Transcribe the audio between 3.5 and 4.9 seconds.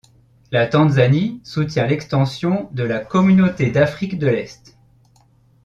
d'Afrique de l'Est.